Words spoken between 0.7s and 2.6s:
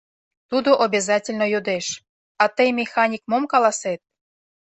обязательно йодеш: «А